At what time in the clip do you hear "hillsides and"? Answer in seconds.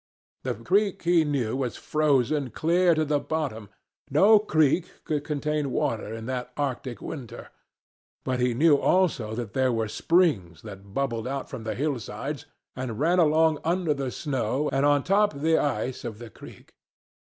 11.75-12.99